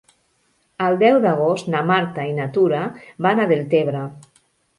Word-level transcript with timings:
El 0.85 0.95
deu 1.03 1.19
d'agost 1.25 1.69
na 1.73 1.81
Marta 1.89 2.25
i 2.31 2.33
na 2.39 2.49
Tura 2.57 2.81
van 3.27 3.45
a 3.45 3.47
Deltebre. 3.53 4.03